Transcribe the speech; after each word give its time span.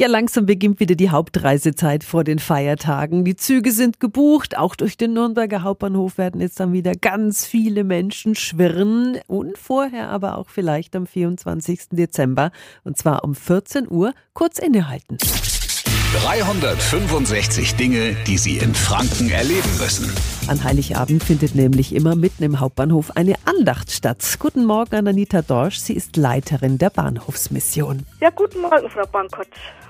Ja, 0.00 0.06
langsam 0.06 0.46
beginnt 0.46 0.80
wieder 0.80 0.94
die 0.94 1.10
Hauptreisezeit 1.10 2.04
vor 2.04 2.24
den 2.24 2.38
Feiertagen. 2.38 3.22
Die 3.22 3.36
Züge 3.36 3.70
sind 3.70 4.00
gebucht. 4.00 4.56
Auch 4.56 4.74
durch 4.74 4.96
den 4.96 5.12
Nürnberger 5.12 5.62
Hauptbahnhof 5.62 6.16
werden 6.16 6.40
jetzt 6.40 6.58
dann 6.58 6.72
wieder 6.72 6.92
ganz 6.92 7.44
viele 7.44 7.84
Menschen 7.84 8.34
schwirren. 8.34 9.18
Und 9.26 9.58
vorher 9.58 10.08
aber 10.08 10.38
auch 10.38 10.48
vielleicht 10.48 10.96
am 10.96 11.06
24. 11.06 11.90
Dezember. 11.90 12.50
Und 12.82 12.96
zwar 12.96 13.24
um 13.24 13.34
14 13.34 13.90
Uhr 13.90 14.14
kurz 14.32 14.58
innehalten. 14.58 15.18
365 16.14 17.74
Dinge, 17.74 18.16
die 18.26 18.38
Sie 18.38 18.56
in 18.56 18.74
Franken 18.74 19.28
erleben 19.28 19.68
müssen. 19.78 20.10
An 20.48 20.64
Heiligabend 20.64 21.22
findet 21.22 21.54
nämlich 21.54 21.94
immer 21.94 22.16
mitten 22.16 22.42
im 22.42 22.58
Hauptbahnhof 22.60 23.12
eine 23.16 23.34
Andacht 23.44 23.90
statt. 23.92 24.18
Guten 24.40 24.64
Morgen 24.64 24.96
an 24.96 25.06
Anita 25.06 25.42
Dorsch. 25.42 25.78
Sie 25.78 25.94
ist 25.94 26.16
Leiterin 26.16 26.78
der 26.78 26.90
Bahnhofsmission. 26.90 28.04
Ja, 28.20 28.30
guten 28.30 28.60
Morgen, 28.60 28.88
Frau 28.90 29.06
Bankott. 29.06 29.48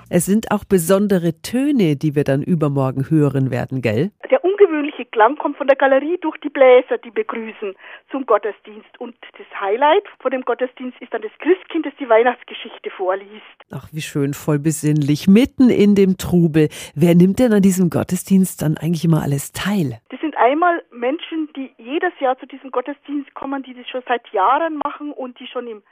Es 0.09 0.25
sind 0.25 0.51
auch 0.51 0.65
besondere 0.65 1.41
Töne, 1.41 1.95
die 1.95 2.15
wir 2.15 2.25
dann 2.25 2.43
übermorgen 2.43 3.09
hören 3.09 3.49
werden, 3.49 3.81
gell? 3.81 4.11
Der 4.29 4.43
ungewöhnliche 4.43 5.05
Klang 5.05 5.37
kommt 5.37 5.55
von 5.57 5.67
der 5.67 5.77
Galerie 5.77 6.17
durch 6.21 6.37
die 6.43 6.49
Bläser, 6.49 6.97
die 6.97 7.11
begrüßen 7.11 7.73
zum 8.11 8.25
Gottesdienst. 8.25 8.99
Und 8.99 9.15
das 9.37 9.47
Highlight 9.59 10.03
von 10.19 10.31
dem 10.31 10.41
Gottesdienst 10.41 11.01
ist 11.01 11.13
dann 11.13 11.21
das 11.21 11.31
Christkind, 11.39 11.85
das 11.85 11.93
die 11.97 12.09
Weihnachtsgeschichte 12.09 12.89
vorliest. 12.95 13.31
Ach, 13.71 13.87
wie 13.93 14.01
schön, 14.01 14.33
voll 14.33 14.59
besinnlich, 14.59 15.27
mitten 15.27 15.69
in 15.69 15.95
dem 15.95 16.17
Trubel. 16.17 16.67
Wer 16.93 17.15
nimmt 17.15 17.39
denn 17.39 17.53
an 17.53 17.61
diesem 17.61 17.89
Gottesdienst 17.89 18.61
dann 18.61 18.75
eigentlich 18.75 19.05
immer 19.05 19.23
alles 19.23 19.53
teil? 19.53 20.00
Einmal 20.41 20.83
Menschen, 20.89 21.53
die 21.53 21.71
jedes 21.77 22.19
Jahr 22.19 22.35
zu 22.39 22.47
diesem 22.47 22.71
Gottesdienst 22.71 23.31
kommen, 23.35 23.61
die 23.61 23.75
das 23.75 23.87
schon 23.87 24.01
seit 24.07 24.27
Jahren 24.29 24.79
machen 24.83 25.11
und 25.11 25.39
die 25.39 25.45
schon 25.45 25.67
im 25.67 25.83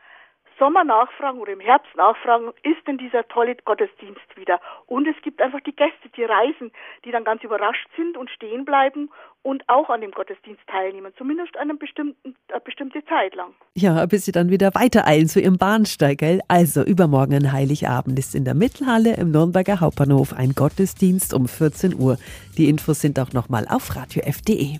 Sommer 0.59 0.83
nachfragen 0.83 1.39
oder 1.39 1.53
im 1.53 1.59
Herbst 1.59 1.95
nachfragen, 1.95 2.51
ist 2.63 2.85
denn 2.85 2.97
dieser 2.97 3.27
tolle 3.29 3.55
Gottesdienst 3.55 4.35
wieder? 4.35 4.59
Und 4.85 5.07
es 5.07 5.15
gibt 5.23 5.41
einfach 5.41 5.61
die 5.61 5.75
Gäste, 5.75 6.09
die 6.15 6.23
reisen, 6.23 6.71
die 7.05 7.11
dann 7.11 7.23
ganz 7.23 7.43
überrascht 7.43 7.87
sind 7.95 8.17
und 8.17 8.29
stehen 8.29 8.65
bleiben 8.65 9.09
und 9.41 9.63
auch 9.67 9.89
an 9.89 10.01
dem 10.01 10.11
Gottesdienst 10.11 10.61
teilnehmen, 10.67 11.13
zumindest 11.17 11.57
eine, 11.57 11.73
bestimmte 11.75 13.05
Zeit 13.05 13.35
lang. 13.35 13.53
Ja, 13.73 14.05
bis 14.05 14.25
sie 14.25 14.31
dann 14.31 14.49
wieder 14.49 14.71
weitereilen 14.75 15.27
zu 15.27 15.39
ihrem 15.39 15.57
Bahnsteig, 15.57 16.17
gell? 16.17 16.41
Also 16.47 16.83
übermorgen 16.83 17.35
an 17.35 17.51
Heiligabend 17.51 18.19
ist 18.19 18.35
in 18.35 18.43
der 18.43 18.53
Mittelhalle 18.53 19.15
im 19.15 19.31
Nürnberger 19.31 19.79
Hauptbahnhof 19.79 20.33
ein 20.33 20.53
Gottesdienst 20.53 21.33
um 21.33 21.47
14 21.47 21.95
Uhr. 21.95 22.17
Die 22.57 22.69
Infos 22.69 22.99
sind 22.99 23.19
auch 23.19 23.31
nochmal 23.31 23.65
auf 23.69 23.95
radiof.de. 23.95 24.79